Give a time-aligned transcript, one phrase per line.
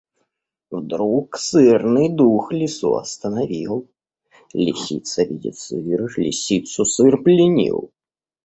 [0.71, 3.87] Вдруг сырный дух Лису остановил:
[4.51, 7.91] Лисица видит сыр,— Лисицу сыр пленил.